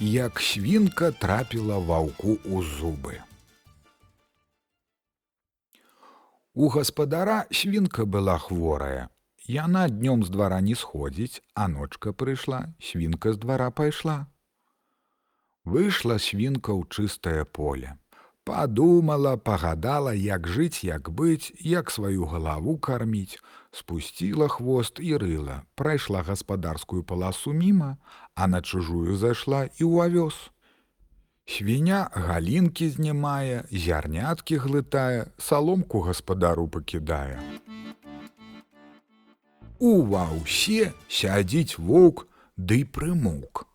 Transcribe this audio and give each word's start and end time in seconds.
як 0.00 0.40
свінка 0.40 1.12
трапіла 1.12 1.76
ваўку 1.76 2.40
ў 2.40 2.64
зубы. 2.64 3.20
У 6.56 6.68
гаспадара 6.72 7.44
свінка 7.52 8.08
была 8.08 8.38
хворая. 8.40 9.12
Яна 9.44 9.88
днём 9.92 10.24
з 10.24 10.32
двара 10.32 10.60
не 10.64 10.72
сходзіць, 10.74 11.44
а 11.52 11.68
ночка 11.68 12.16
прыйшла, 12.16 12.72
свінка 12.80 13.32
з 13.36 13.44
двара 13.44 13.70
пайшла. 13.70 14.24
Выйшла 15.68 16.16
свінка 16.16 16.72
ў 16.72 16.88
чыстае 16.88 17.44
поле. 17.44 18.00
Падумала, 18.44 19.36
пагадала, 19.36 20.12
як 20.14 20.48
жыць, 20.48 20.84
як 20.84 21.10
быць, 21.10 21.52
як 21.60 21.90
сваю 21.90 22.24
галаву 22.24 22.78
карміць, 22.78 23.38
спусціла 23.70 24.48
хвост 24.48 24.98
і 25.00 25.16
рыла, 25.20 25.62
прайшла 25.74 26.22
гаспадарскую 26.22 27.04
паласу 27.04 27.52
міма, 27.52 27.96
а 28.34 28.48
на 28.48 28.62
чужую 28.62 29.16
зайшла 29.16 29.68
і 29.76 29.84
ў 29.84 30.08
авёс. 30.08 30.50
Свіня 31.44 32.08
галінкі 32.14 32.88
знімае, 32.88 33.64
зярняткі 33.70 34.56
глытае, 34.56 35.26
саломку 35.38 36.00
гаспадару 36.00 36.68
пакідае. 36.68 37.36
У 39.80 40.02
ваўсе 40.04 40.92
сядзіць 41.08 41.76
воўк 41.78 42.24
ды 42.56 42.84
прымук. 42.84 43.66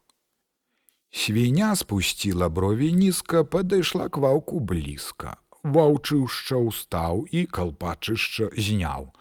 Свіня 1.16 1.76
спусціла 1.76 2.50
брові 2.50 2.92
нізка, 2.94 3.44
падышла 3.44 4.10
к 4.12 4.20
ваўку 4.20 4.60
блізка. 4.60 5.38
Ваўчыўшча 5.64 6.60
ўстаў 6.60 7.22
і 7.32 7.44
калпачышча 7.48 8.50
зняў. 8.60 9.16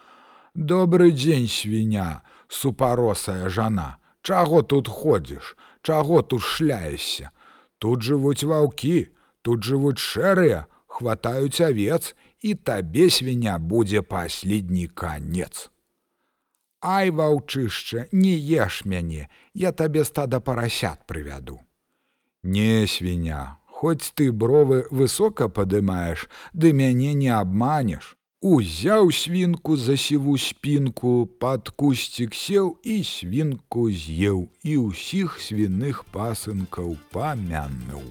Добры 0.59 1.13
дзень 1.15 1.47
свіня, 1.47 2.27
супаросая 2.49 3.49
жана, 3.49 4.03
Чаго 4.23 4.63
тут 4.63 4.89
ходзіш, 4.89 5.55
Чаго 5.83 6.23
тут 6.23 6.43
шляешся? 6.43 7.31
Тут 7.79 8.03
жывуць 8.03 8.43
ваўкі, 8.43 9.15
тут 9.43 9.63
жывуць 9.63 10.03
шэрыя, 10.03 10.67
хватаюць 10.91 11.61
авец, 11.61 12.17
і 12.43 12.55
табе 12.55 13.07
свіня 13.07 13.59
будзе 13.59 14.03
паследні 14.03 14.89
канец. 14.89 15.71
Ай 16.83 17.15
ваўчышча, 17.15 18.09
не 18.11 18.35
еш 18.35 18.83
мяне, 18.85 19.31
я 19.55 19.71
табе 19.73 20.05
стада 20.05 20.41
парасят 20.41 21.07
прывяду. 21.07 21.63
Не 22.45 22.85
свіня, 22.87 23.57
хоць 23.65 24.13
ты 24.13 24.29
бровы 24.31 24.85
высока 24.91 25.49
падымаеш, 25.49 26.29
ды 26.53 26.77
мяне 26.77 27.15
не 27.17 27.33
абманеш. 27.33 28.17
Узяў 28.45 29.09
свінку 29.17 29.79
за 29.81 29.97
сіву 29.97 30.37
спінку, 30.37 31.25
пад 31.41 31.73
кусцік 31.73 32.37
сеў 32.37 32.77
і 32.85 33.01
свінку 33.01 33.89
з'еў 33.89 34.45
і 34.61 34.77
ўсіх 34.85 35.41
свіных 35.41 36.05
пасынкаў 36.13 36.99
памянуў. 37.17 38.05